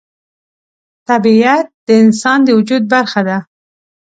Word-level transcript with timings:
طبیعت 1.09 1.67
د 1.87 1.89
انسان 2.03 2.39
د 2.43 2.47
وجود 2.59 2.83
برخه 2.93 3.21
ده. 3.27 3.37